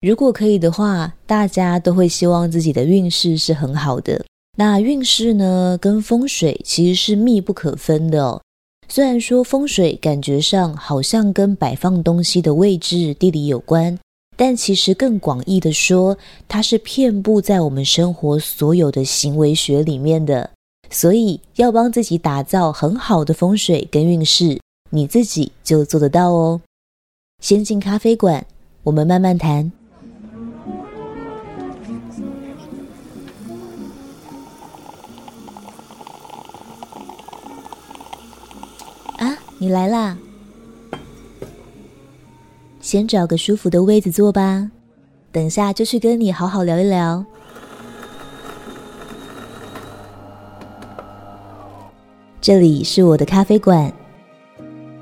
[0.00, 4.24] 如果可以的话，大家都会希望自己的运势是很好的。
[4.56, 8.40] 那运势呢，跟风水其实是密不可分的哦。
[8.88, 13.98] 虽然说风水感觉上好像跟摆放东西的位置、地理有关，
[14.36, 20.48] 但其实更广义的说，它是遍布在我们生活所有的行为学里面的。
[20.90, 24.60] 所以要帮自己打造很好的风水跟运势，
[24.90, 26.60] 你自己就做得到哦。
[27.42, 28.46] 先进咖啡馆，
[28.84, 29.70] 我们慢慢谈。
[39.60, 40.16] 你来啦，
[42.80, 44.70] 先找个舒服的位子坐吧，
[45.32, 47.24] 等下就去跟你好好聊一聊。
[52.40, 53.92] 这里是我的咖啡馆，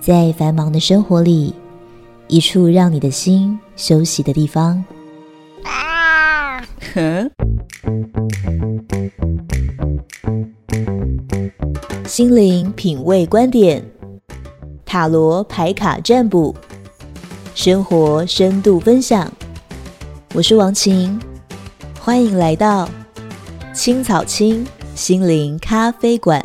[0.01, 1.55] 在繁忙的生活里，
[2.27, 4.83] 一处让你的心休息的地方。
[5.65, 6.63] 啊！
[6.95, 7.31] 哼，
[12.07, 13.85] 心灵品味观点。
[14.97, 16.55] 塔罗牌卡占卜，
[17.55, 19.31] 生活深度分享。
[20.33, 21.21] 我是王晴，
[22.01, 22.89] 欢迎来到
[23.75, 26.43] 青草青心灵咖啡馆。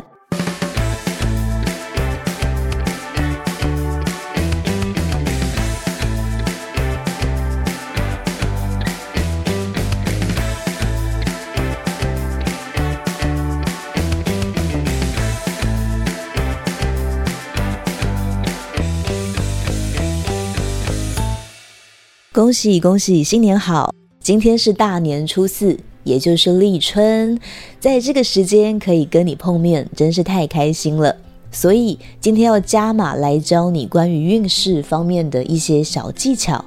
[22.34, 23.92] 恭喜恭喜，新年好！
[24.18, 27.38] 今天是大年初四，也就是立春，
[27.78, 31.14] 在这个时间可以跟你碰面，真是太开心了。
[31.50, 36.64] 所以今天要加码来教你关于运势方面的一些小技巧。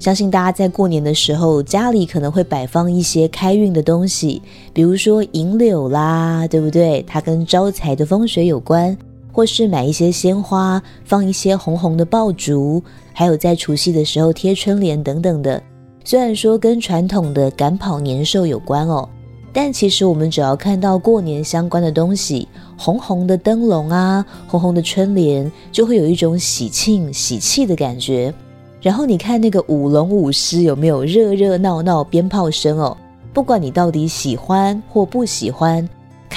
[0.00, 7.04] 相信大家在过年的时候，家里可能会摆放一些开运的东西，比如说银柳啦，对不对？
[7.06, 8.98] 它跟招财的风水有关。
[9.38, 12.82] 或是买一些鲜花，放一些红红的爆竹，
[13.12, 15.62] 还有在除夕的时候贴春联等等的。
[16.02, 19.08] 虽然说跟传统的赶跑年兽有关哦，
[19.52, 28.34] 但其实我们只要看到过年相关的东西，红红的灯笼啊，红红的春联，就会有一种喜庆喜气的感觉。
[28.82, 32.96] 然后你看那个舞龙舞狮有没有热热闹闹鞭炮声哦？
[33.32, 35.88] 不管你到底喜欢或不喜欢。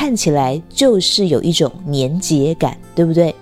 [0.02, 3.36] 看起来就是有一种年节感，对不对？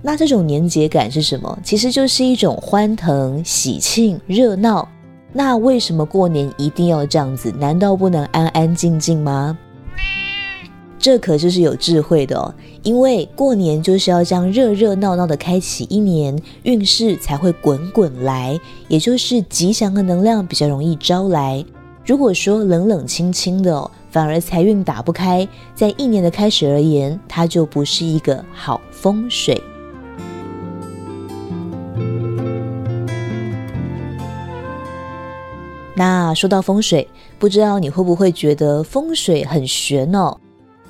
[0.00, 1.58] 那这种年节感是什么？
[1.62, 4.88] 其实就是一种欢腾、喜庆、热闹。
[5.30, 7.52] 那为什么过年一定要这样子？
[7.58, 9.58] 难道不能安安静静吗？
[10.98, 21.62] 这可就是有智慧的哦，因为过年就是要这样热热闹闹的开启一年，运势才会滚滚来，也就是吉祥的能量比较容易招来。
[22.06, 23.90] 如果说冷冷清清的。
[24.10, 29.62] 反而财运打不开，在一年的开始而言，它就不是一个好风水。
[35.94, 37.06] 那说到风水，
[37.38, 40.36] 不知道你会不会觉得风水很玄哦？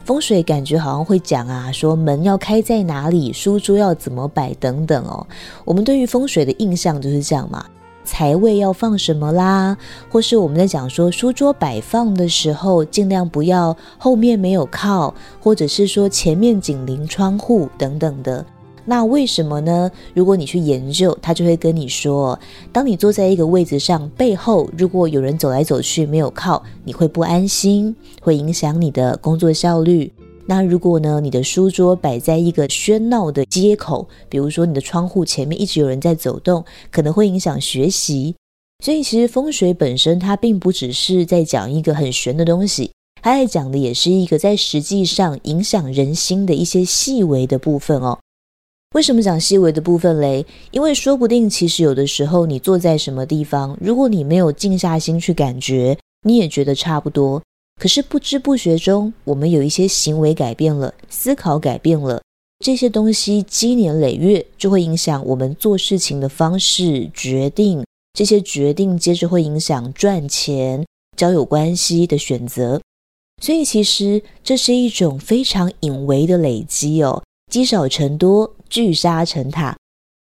[0.05, 5.27] 风水感觉好像会讲啊，说门要开在哪里，书桌要怎么摆等等哦。
[5.65, 7.65] 我们对于风水的印象就是这样嘛。
[8.11, 9.77] 财位要放什么啦？
[10.11, 18.45] 或是我们在讲说书桌摆放的时候，尽量不要后面没有靠，或者是说前面紧邻窗户等等的。
[18.85, 19.89] 那为什么呢？
[20.13, 22.37] 如果你去研究，他就会跟你说，
[22.73, 30.13] 当你坐在一个位置上，背后如果有人走来走去没有靠，你会不安心，会影响你的工作效率。
[30.51, 38.35] 那如果呢，你的书桌摆在一个喧闹的街口，比如说你的窗户前面一直有人在走动，可能会影响学习。
[38.85, 42.91] 所以其实风水本身它并不只是在讲一个很玄的东西，
[43.23, 48.19] 它在讲的也是一个在实际上影响人心的一些细微的部分哦。
[48.97, 50.45] 为什么讲细微的部分嘞？
[50.73, 55.97] 因为说不定其实有的时候你坐在什么地方，如果你没有静下心去感觉，
[56.27, 57.41] 你也觉得差不多。
[57.81, 62.23] 可是不知不觉中，我们有一些行为改变了，思考改变了，
[62.63, 67.83] 这些东西积年累月就会影响我们做事情的方式、决定。
[68.13, 70.85] 这些决定接着会影响赚钱、
[71.17, 72.79] 交友关系的选择。
[73.43, 79.75] 所以其实这是一种非常隐微的累积哦，积少成多，聚沙成塔。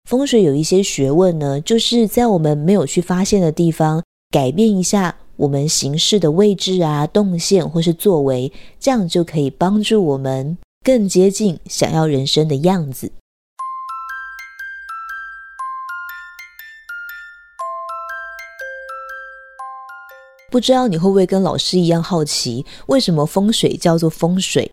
[0.09, 5.17] 风水有一些学问呢，就是在我们没有去发现的地方，改变一下。
[5.41, 10.55] 我们行事的位置啊、动线或是作为，这样就可以帮助我们
[10.85, 13.11] 更接近想要人生的样子。
[20.51, 24.71] 不知道你会不会跟老师一样好奇，为什么风水叫做风水？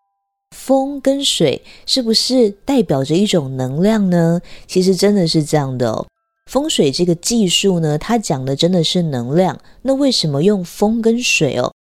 [0.55, 4.43] 风跟水是不是代表着一种能量呢？
[4.67, 6.07] 其实真的是这样的哦。
[6.49, 9.61] 风水这个技术呢，它讲的真的是能量。
[9.83, 11.75] 那为什么用风跟水哦？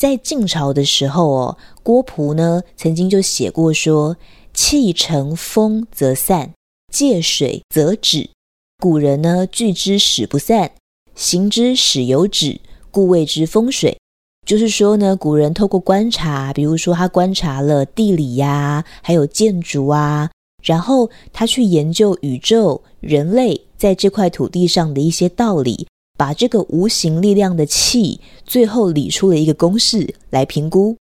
[0.00, 4.16] 在晋朝的时候哦，郭璞呢曾经就写过说
[4.54, 6.52] ：“气乘风则散，
[6.92, 8.30] 借水则止。
[8.78, 10.70] 古人呢聚之使不散，
[11.16, 12.60] 行之使有止，
[12.92, 13.98] 故谓之风水。”
[14.46, 20.30] 就是说呢，古人透过观察，比如说他观察了地理呀，还有建筑啊，
[20.62, 25.86] 然后他去研究宇宙、人类在这块土地上的一些道理，
[26.16, 30.96] 把这个无形力量的气，最后理出了一个公式来评估。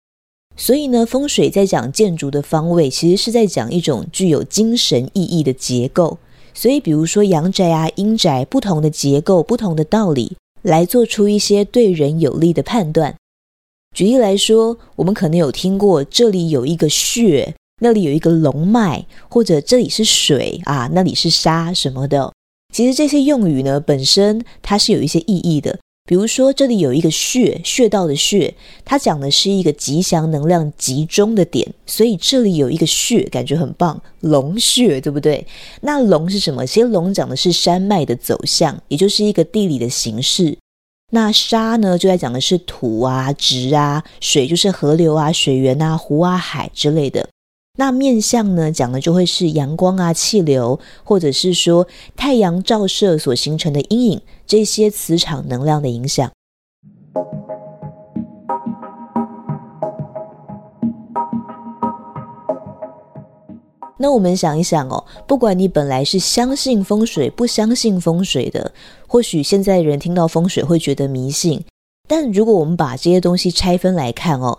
[0.55, 6.17] 所以呢，风水在讲建筑的方位，其实是在讲一种具有精神意义的结构。
[6.53, 13.15] 所以，比如说阳宅啊、阴宅，不同的结构、不同的道理，来做出一些对人有利的判断。
[13.95, 22.33] 举例来说，我们可能有听过这里有一个穴，那里有一个龙脉，或者这里是水啊，那里是沙什么的。
[22.73, 25.77] 其实这些用语呢，本身它是有一些意义的。
[26.09, 35.45] 比如说这里有一个穴，穴道的穴，它讲的是一个吉祥能量集中的点，所以这里有一个穴，感觉很棒，龙穴，对不对？
[35.81, 36.65] 那龙是什么？
[36.65, 40.57] 其实龙讲的是山脉的走向，也就是一个地理的形式。
[41.11, 47.27] 那沙呢，就在讲的是土啊、质啊；水就是河流啊、水源啊、湖啊、海之类的。
[47.79, 56.31] 那面相呢，讲的就会是阳光啊、气流，或者是说太阳照射所形成的阴影，这些磁场能量的影响。
[63.99, 68.71] 那我们想一想哦，不管你本来是相信风水，不相信风水的，
[69.05, 71.63] 或许现在人听到风水会觉得迷信。
[72.07, 74.57] 但如果我们把这些东西拆分来看哦，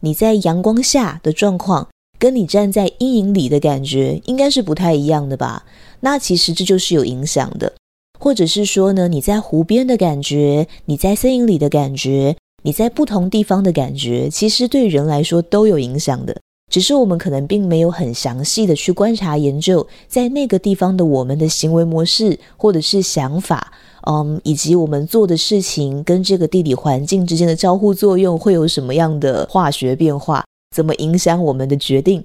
[0.00, 1.88] 你在阳光下的状况，
[2.18, 5.64] 跟你站在阴影里的感觉，应该是不太一样的吧？
[6.00, 7.72] 那其实这就是有影响的，
[8.18, 16.36] 或者是说呢，你在湖边的感觉，你在森林里的感觉，你在不同地方的感觉，其实对人来说都有影响的。
[16.70, 23.72] 只是我们可能并没有很详细的去观察研究，在那个地方的我们的行为模式或者是想法，
[24.06, 30.44] 嗯，以及我们做的事情跟这个地理环境之间的交互作用会有什么样的化学变化，
[30.74, 32.24] 怎么影响我们的决定？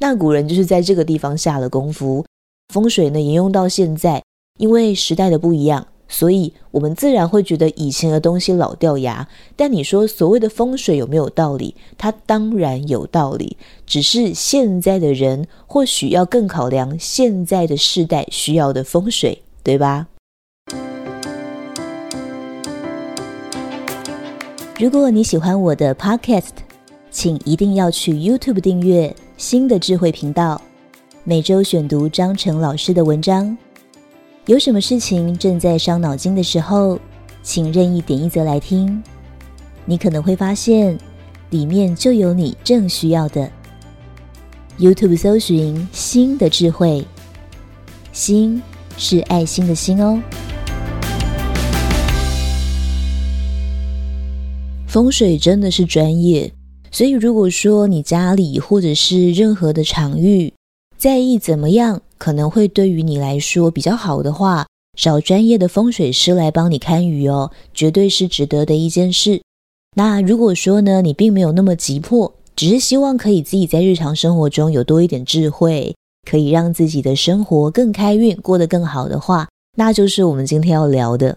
[0.00, 2.24] 那古人就是在这个地方下了功夫，
[2.72, 4.22] 风水呢沿用到现在，
[4.58, 5.86] 因为时代的不一样。
[6.10, 9.28] 所以，我们自然会觉得以前的东西老掉牙。
[9.56, 11.74] 但你说所谓的风水有没有道理？
[11.98, 20.06] 它当然有道理，只是现在的人或许要更考量现在的世代需要的风水，对吧？
[24.78, 26.52] 如果你喜欢我的 Podcast，
[27.10, 30.60] 请一定要去 YouTube 订阅新的智慧频道，
[31.24, 33.56] 每周选读张成老师的文章。
[34.46, 36.98] 有什么事情正在伤脑筋的时候，
[37.42, 39.02] 请任意点一则来听，
[39.84, 40.96] 你可能会发现
[41.50, 43.50] 里面就有你正需要的。
[44.78, 47.04] YouTube 搜寻“心的智慧”，
[48.12, 48.62] 心
[48.96, 50.20] 是爱心的心哦。
[54.86, 56.50] 风水真的是专业，
[56.90, 60.52] 所以如果说你家里或者是任何的场域
[60.96, 64.66] 在意怎么样，可能会对于你来说比较好的话，
[64.98, 69.40] 找专业的风水师来帮你看鱼哦，绝对是值得的一件事。
[69.94, 75.94] 那如果说呢，你并没有那么急迫，只是希望可以自己在日常生活中有多一点智慧，
[76.28, 81.36] 可以让自己的生活更开运，过得更好的话，那就是我们今天要聊的。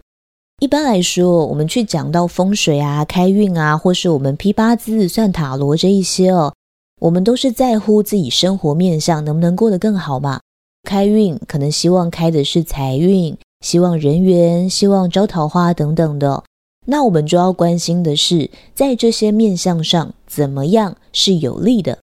[0.62, 6.54] 一般来说，我们去讲到风水啊、开运啊，或是我们批八字、算塔罗这一些哦，
[7.00, 10.40] 我们都是在乎自己生活面相能不能过得更好嘛。
[10.88, 16.44] 开运可能希望开的是财运，希望人缘，希望招桃花等等的。
[16.86, 21.98] 那我们就要关心的是，在这些面相上怎么样是有利的。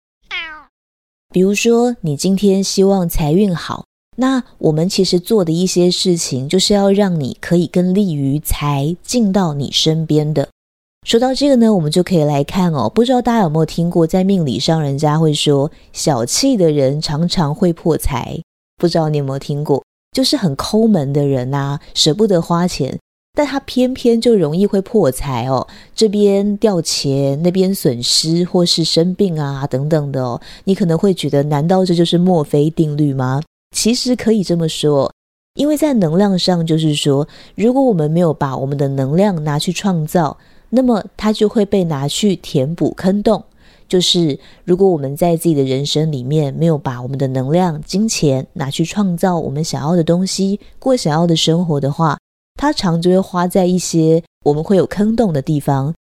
[1.29, 3.85] 比如说，你今天希望财运好，
[4.21, 10.49] 那我们其实做的一些事情，就是要让你可以更利于财进到你身边的。
[11.07, 12.89] 说到这个呢，我们就可以来看哦。
[12.89, 18.37] 不知道大家有没有听过，在命理上，人家会说，小气的人常常会破财。
[18.77, 22.99] 不知道你有没有听过，就是很抠门的人啊，舍不得花钱，
[23.33, 25.65] 但他偏偏就容易会破财哦。
[25.95, 30.41] 这边掉钱，那边损失，或是生病啊等等的哦。
[30.65, 33.41] 你可能会觉得，难道这就是墨菲定律吗？
[33.71, 35.13] 其实可以这么说，
[35.55, 40.37] 因为在能量上，就是说，如果我们没有把我们的能量拿去创造，
[40.69, 43.43] 那么它就会被拿去填补坑洞。
[43.87, 52.19] 就是如果我们在自己的人生里面没有把我们的能量、金钱拿去创造我们想要的东西，过想要的生活的话，
[52.59, 55.93] 它常就会花在一些我们会有坑洞的地方。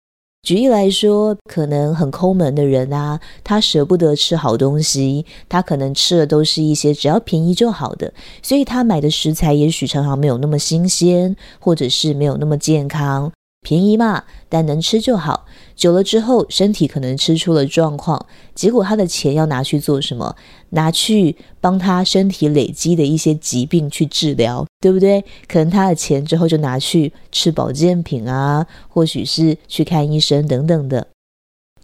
[0.43, 13.31] 举例来说，可能很抠门的人啊，他舍不得吃好东西，他可能吃的都是一些只要便宜就好的，所以他买的食材也许常常没有那么新鲜，或者是没有那么健康。
[13.61, 15.47] 便宜嘛，但能吃就好。
[15.75, 20.35] 久了之后，身体可能吃出了状况，结果他的钱要拿去做什么？
[20.71, 25.25] 拿去帮他身体累积的一些疾病去治疗，对不对？
[25.47, 31.07] 可能他的钱之后就拿去吃保健品啊，或许是去看医生等等的。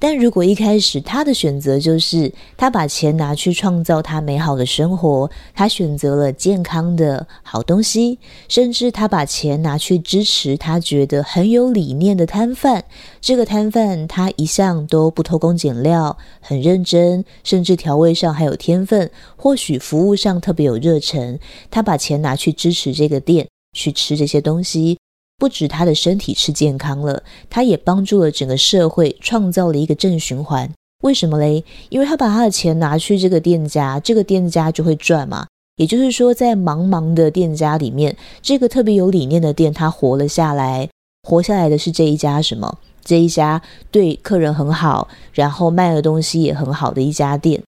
[0.06, 12.84] 但如果一开始他的选择就是他把钱拿去创造他美好的生活，他选择了健康的好东西，甚至他把钱拿去支持他觉得很有理念的摊贩，
[13.23, 21.38] 这个摊贩他一向都不偷工减料，很认真，甚至调味上还有天分，或许服务上特别有热忱，
[21.70, 24.99] 他把钱拿去支持这个店，去吃这些东西。
[25.36, 30.70] 不止他的身体是健康了，他也帮助了整个社会，创造了一个正循环。
[31.02, 31.64] 为什么嘞？
[31.90, 35.46] 因为他把他的钱拿去这个店家，这个店家就会赚嘛。
[35.76, 40.88] 也就是说，在茫茫的店家里面，这个特别有理念的店，他活了下来。
[41.28, 42.78] 活下来的是这一家什么？
[43.04, 43.60] 这一家
[43.90, 47.62] 对客人很好，然后卖的东西也很好的一家店，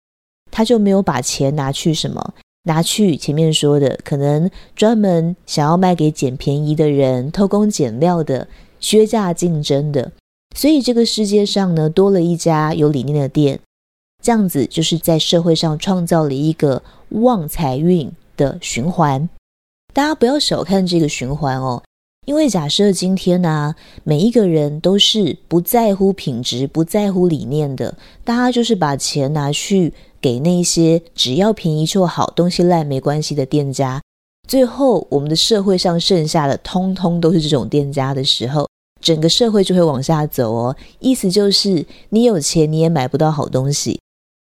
[0.52, 2.34] 他就没有把钱拿去什么。
[2.68, 8.48] 拿去前面说的，可能专门想要卖给捡便宜的人、偷工减料的、
[8.80, 10.12] 削价竞争的，
[10.56, 13.60] 所以这个世界上呢，多了一家有理念的店，
[14.22, 19.30] 这样子就是在社会上创造了一个旺财运的循环。
[19.94, 21.84] 大家不要小看这个循环哦，
[22.26, 29.94] 因为假设今天呢、每一个人都是不在乎品质、不在乎理念的，大家就是把钱拿去。
[30.26, 34.02] 给那些只要便宜就好，东西烂没关系的店家，
[34.48, 38.68] 最后我们的社会上剩下的通通都是这种店家的时候，
[39.00, 40.76] 整个社会就会往下走哦。
[40.98, 44.00] 意思就是你有钱你也买不到好东西，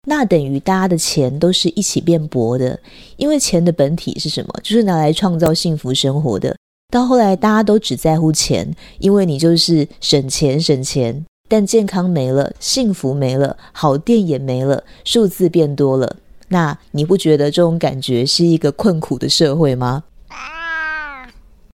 [0.09, 2.81] 那等于大家的钱都是一起变薄的，
[3.17, 4.53] 因为钱的本体是什么？
[4.65, 6.57] 就是拿来创造幸福生活的。
[6.93, 11.25] 到后来大家都只在乎钱，因为你就是省钱省钱。
[11.49, 16.17] 但健康没了，幸福没了，好店也没了，数字变多了，
[16.49, 20.05] 那你不觉得这种感觉是一个困苦的社会吗？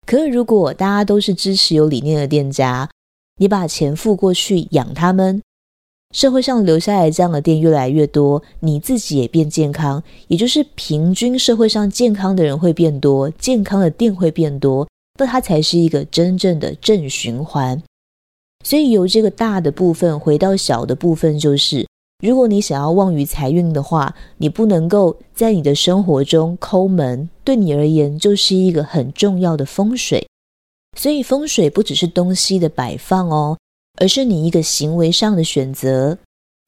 [0.06, 2.90] 可如果大家都是支持有理念的店家，
[3.40, 5.42] 你把钱付过去养他们，
[6.14, 14.86] 社会上留下来这样的店越来越多，你自己也变健康，也就是平均社会上健康的人会变多，健康的店会变多，
[15.18, 17.82] 那它才是一个真正的正循环。
[18.64, 21.88] 所以由这个大的部分回到小的部分，就是
[22.24, 30.28] 如果你想要旺于财运的话，你不能够在你的生活中抠门，对你而言就是一个很重要的风水。
[30.98, 33.58] 所以风水不只是东西的摆放哦，
[34.00, 36.18] 而是你一个行为上的选择。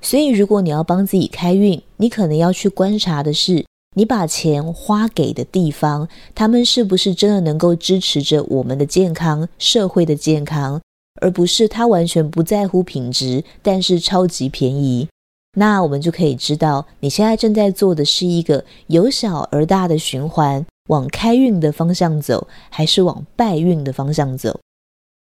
[0.02, 10.82] 所以如果你要帮自己开运，你可能要去观察的是，你把钱花给的地方，他们是不是真的能够支持着我们的健康、社会的健康？
[11.24, 15.08] 而不是他完全不在乎品质，但是超级便宜，
[15.58, 24.60] 那我们就可以知道你现在正在做的是一个由小而大的循环，往开运的方向走，还是往败运的方向走？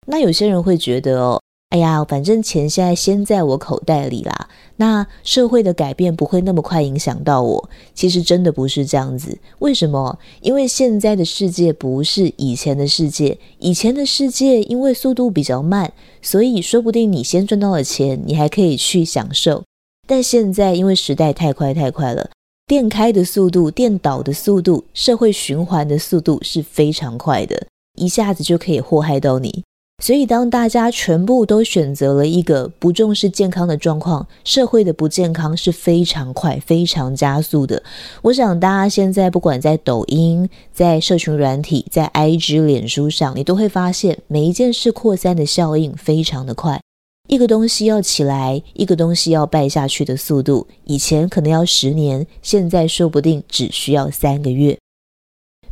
[0.08, 1.42] 那有些人会觉得哦。
[1.70, 4.48] 哎呀，反正钱现在先在我口袋里啦，
[4.78, 7.70] 那社会的改变不会那么快影响到我。
[7.94, 9.38] 其实真的不是这样子。
[9.60, 10.18] 为什么？
[10.42, 13.38] 因为现在的世界不是以前的世界。
[13.60, 19.62] 以前的世界因为速度比较慢，所以说不定你先赚到了钱，你还可以去享受。
[20.08, 22.30] 但现在因为时代太快太快了，
[22.66, 29.66] 店开的速度、店倒的速度、社会循环的速度是非常快的，一下子就可以祸害到你。
[30.04, 37.82] 所以，当大家全部都选择了一个不重视健康的状况，社会的不健康是非常快、非常加速的。
[38.22, 46.80] 我想，大家现在不管在抖音、在社群软体、在 IG、脸书上，你都会发现，每一件事扩散的效应非常的快。
[47.28, 54.78] 一个东西要起来，一个东西要败下去的速度，以前可能要十年，现在说不定只需要三个月。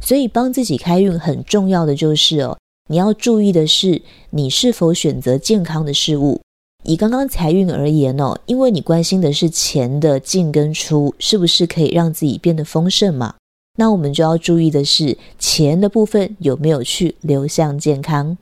[0.02, 2.58] 所以，帮自己开运很重要的就是哦。
[2.88, 6.40] 你要注意的是，你是否选择健康的事物。
[6.84, 13.34] 以刚刚财运而言哦，因为你关心的是钱的进跟出，是不是可以让自己变得丰盛嘛？
[13.80, 18.38] 那我们就要注意的是，钱的部分有没有去流向健康。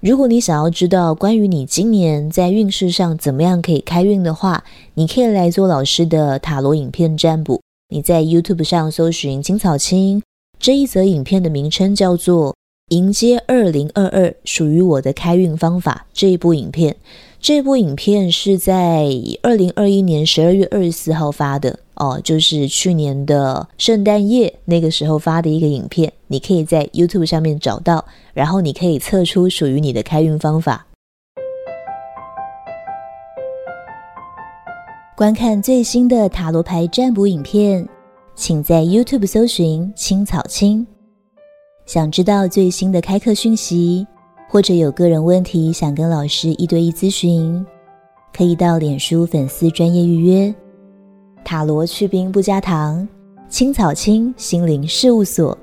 [0.00, 4.62] 如果你想要知道关于你今年在运势上怎么样可以开运的话，
[4.94, 7.60] 你可以来做老师的塔罗影片占卜。
[7.88, 10.22] 你在 YouTube 上搜寻青草青，
[10.60, 12.52] 这一则影片的名称叫做
[12.90, 16.06] 《迎接二零二二属于我的开运方法》。
[16.12, 16.96] 这一部影片，
[17.40, 19.06] 这部影片是在
[19.42, 21.78] 二零二一年十二月二十四号发的。
[21.94, 28.04] 哦，就是去年的圣诞夜那个时候发的一个影片，你可以在 YouTube 上面找到，
[28.34, 30.86] 然后你可以测出属于你的开运方法。
[35.16, 37.86] 观看最新的塔罗牌占卜影片，
[38.34, 40.84] 请在 YouTube 搜寻“青草青”。
[41.90, 44.06] 想知道最新的开课讯息，
[44.48, 47.66] 或者有个人问题想跟老师一对一咨询，
[48.32, 50.54] 可以到脸书粉丝专业预约。
[51.44, 53.08] 塔罗去冰不加糖，
[53.48, 55.58] 青草青心灵事务所。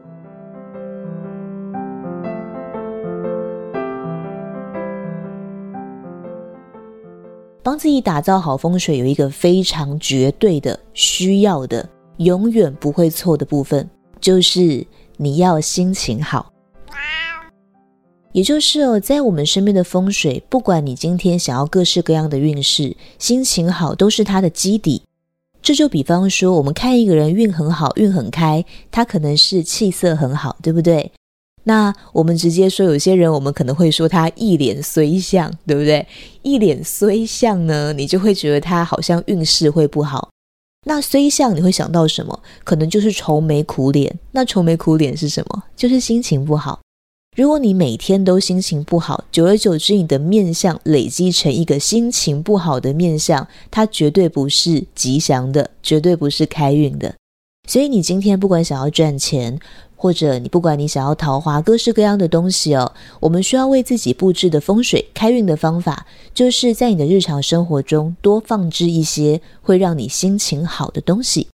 [7.64, 14.86] 帮自己打造好风水，有一个非常绝对的需要的，永远不会错的部分，就是
[15.18, 16.54] 你要心情好。
[18.34, 25.02] 也就是哦，在我们身边的风水，不管你今天想要各式各样的运势，心情好都是它的基底。
[25.60, 31.12] 这就比方说，我们看一个人运很好，运很开，他可能是气色很好，对不对？
[31.64, 36.06] 那我们直接说，有些人我们可能会说他一脸衰相，对不对？
[36.44, 40.30] 一脸衰相呢，你就会觉得他好像运势会不好。
[40.88, 42.40] 那衰相你会想到什么？
[42.64, 44.18] 可能就是愁眉苦脸。
[44.32, 45.64] 那愁眉苦脸是什么？
[45.76, 46.80] 就是心情不好。
[47.36, 57.14] 如果你每天都心情不好，久而久之，你的面相累积成一个心情不好的面相，它绝对不是吉祥的，绝对不是开运的。
[57.68, 59.60] 所以你今天不管想要赚钱，
[59.98, 71.48] 或者你不管你想要桃花，各式各样的东西哦，我们需要为自己布置的风水开运的方法，就是在你的日常生活中多放置一些会让你心情好的东西。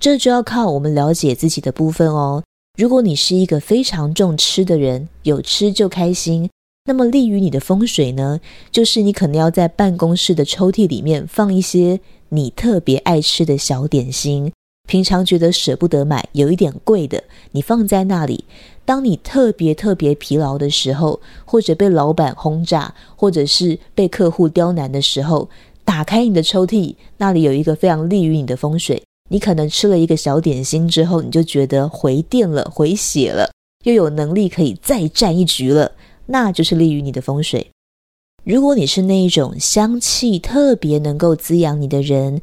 [0.00, 2.42] 这就要靠我们了解自己的部分哦。
[2.78, 6.48] 如果你是一个非常重吃的人，有吃就开心，
[6.86, 8.40] 那么利于你的风水呢，
[8.70, 14.50] 就是你可能要在办公室的抽屉里面放一些你特别爱吃的小点心，
[14.90, 17.22] 平常觉得舍不得买，有一点贵的，
[17.52, 18.44] 你放在那里。
[18.84, 25.48] 当你特别特别疲劳的时候，或者被老板轰炸，或者是被客户刁难的时候，
[25.84, 29.00] 打开你的抽屉，那里有一个非常利于你的风水。
[29.30, 33.52] 你可能吃了一个小点心之后，你就觉得回电了、回血了，
[33.84, 35.92] 又有能力可以再战一局了，
[36.26, 37.70] 那就是利于你的风水。
[38.42, 42.40] 如果你是那一种香气特别能够滋养你的人，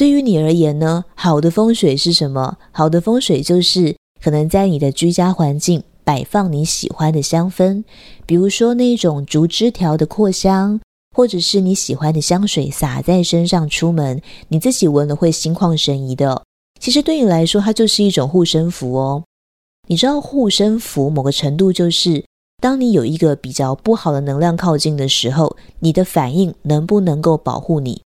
[0.00, 2.56] 对于你而言呢，好的风水是什么？
[2.72, 7.84] 好的风水就是可能在你的居家环境摆放你喜欢的香氛，
[8.24, 10.80] 比如说那种竹枝条的扩香。
[11.14, 16.44] 或者是你喜欢的香水洒在身上出门，你自己闻了会心旷神怡的。
[16.78, 19.24] 其实对你来说，它就是一种护身符哦。
[19.88, 22.24] 你知道护身符某个程度就是，
[22.62, 28.00] 当你有一个比较不好的能量靠近的时候，你的反应能不能够保护你？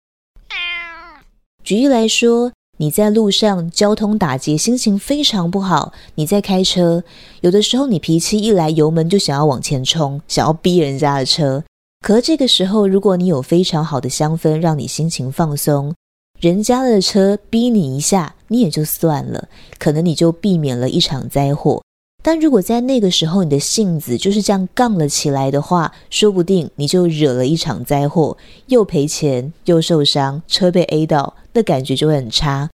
[1.70, 7.04] 举例来说，你在路上交通打劫，心情非常不好，你在开车，
[7.42, 11.62] 有的时候你脾气一来，油门就想要往前冲，想要逼人家的车。
[12.04, 15.94] 可这个时候，如果你有非常好的香氛，让你心情放松，
[16.40, 21.80] 人家的车逼你一下，你也就算了，可能你就避免了一场灾祸。
[22.22, 32.68] 但如果在那个时候，你的性子就是这样杠了起来的话，说不定你就惹了一场灾祸，又赔钱又受伤，车被 A 到，那感觉就会很差。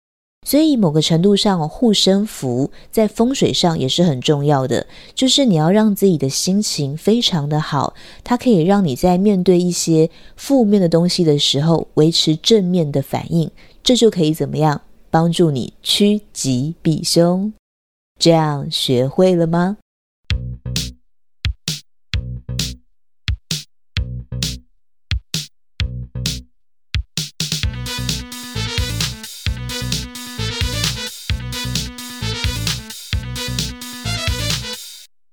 [0.48, 4.86] 所以，某个程度上，护身符在风水上也是很重要的。
[5.16, 13.50] 就是你要让自己的心情非常的好，它可以让你在面对一些负面的东西的时候，维持正面的反应。
[13.84, 14.82] 这就可以怎么样？
[15.10, 17.52] 帮助你趋吉避凶。
[18.18, 19.78] 这样学会了吗？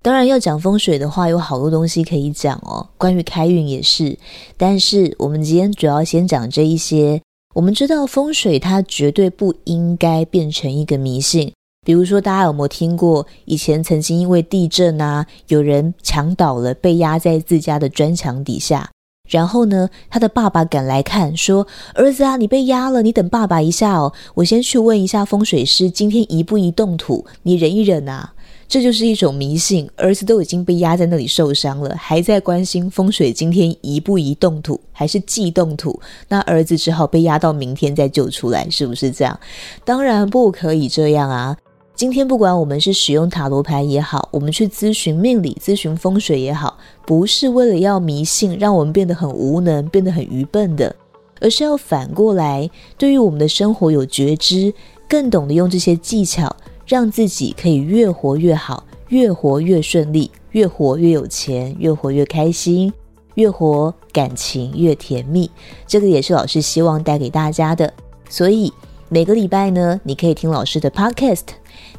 [0.01, 2.89] 当然，要讲风水的话，有好多东西可以讲哦。
[2.97, 4.19] 关于开运也是，
[4.57, 7.21] 但是我们今天主要先讲这一些。
[7.55, 11.53] 我们知道风水它绝对不应该变成一个迷信。
[11.83, 18.89] 比如说，大家有没有听过以前曾经因为地震啊，有人墙倒了，被压在自家的砖墙底下，
[19.29, 28.33] 然后呢，他的爸爸赶来看，说：“儿子啊，你被压了，你等爸爸一下哦，我先去问一下风水师，今天移不移动土，你忍一忍啊。”
[28.65, 29.87] 这就是一种迷信。
[29.97, 35.99] 儿子都已经被压在那里受伤了，还在关心风水今天宜不宜动土，还是忌动土？
[36.27, 39.39] 那儿子只好被压到明天再救出来，是不是这样？
[39.85, 41.55] 当然不可以这样啊！
[41.95, 46.75] 今天不管我们是使用塔罗牌也好，我们去咨询命理、咨询风水也好，
[47.05, 50.93] 不是为了要迷信，让我们变得很无能、变得很愚笨的，
[51.39, 54.73] 而是要反过来，对于我们的生活有觉知，
[55.07, 56.53] 更懂得用这些技巧，
[56.87, 62.91] 让自己可以越活越好，越活越顺利，越活越有钱，越活越开心，
[63.35, 65.49] 越活感情越甜蜜。
[65.85, 67.93] 这个也是老师希望带给大家的。
[68.27, 68.73] 所以
[69.09, 71.43] 每个礼拜呢，你可以听老师的 Podcast。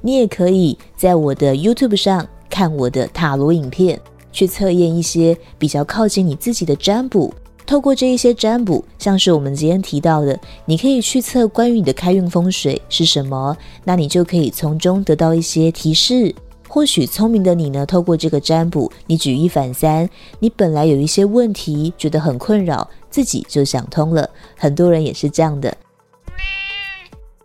[0.07, 3.99] 你也可以在我的 YouTube 上看我的塔罗影片，
[4.31, 7.33] 去测验一些比较靠近你自己的占卜。
[7.65, 16.35] 透过这一些占卜，像是我们今天提到的，你可以去测关于你的开运风水是什么，那你就可以从中得到一些提示。
[16.69, 20.07] 或许聪明的你呢，透过这个占卜，你举一反三，
[20.39, 24.29] 你本来有一些问题觉得很困扰，自己就想通了。
[24.55, 25.75] 很多人也是这样的。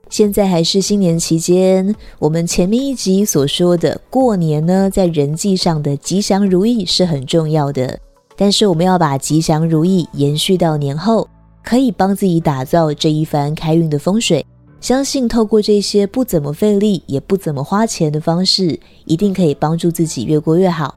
[0.10, 7.98] 现在还是新年期间，我们前面一集所说的过年呢，在人际上的吉祥如意是很重要的。
[8.36, 11.28] 但是我们要把吉祥如意延续到年后，
[11.64, 14.46] 可以帮自己打造这一番开运的风水。
[14.82, 20.96] 相信透过这些不怎么费力也不怎么花钱的方式，一定可以帮助自己越过越好。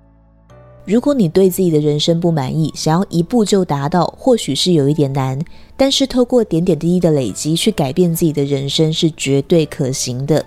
[0.84, 5.38] 如果你对自己的人生不满意，想要一步就达到，或许是有一点难。
[5.76, 10.44] 但是透过点点滴滴的累积去改变自己的人生是绝对可行的。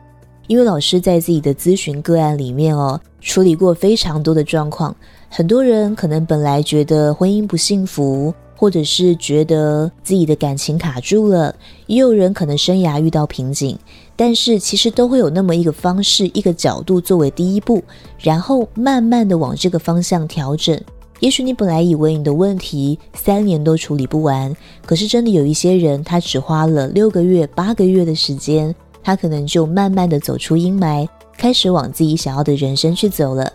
[0.48, 4.96] 因为老师在自己的咨询个案里面哦，处理过非常多的状况。
[5.30, 8.34] 很多人可能本来觉得婚姻不幸福。
[8.58, 11.54] 或者是觉得自己的感情卡住了，
[11.88, 13.78] 也有人可能生涯遇到瓶颈，
[14.16, 17.84] 但是其实都会有那么一个方式、一个角度作为第一步，
[18.20, 20.80] 然后慢慢的往这个方向调整。
[21.20, 33.52] 也许你本来以为你的问题三年都处理不完，可是真的有一些人，他只花了六个月、八个月的时间，他可能就慢慢的走出阴霾，开始往自己想要的人生去走了。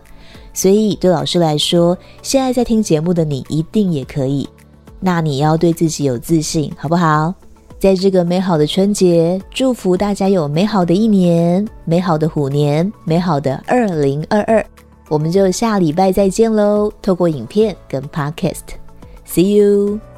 [0.53, 4.49] 所以对老师来说，现在在听节目的你，一定也可以。
[4.99, 7.33] 那你要对自己有自信，好不好？
[7.81, 14.65] 在这个美好的春节，祝福大家有美好的一年，美好的虎年，美好的二零二二。
[15.09, 16.93] 我们就下礼拜再见喽！
[17.01, 20.10] 透过影片跟 Podcast，See you。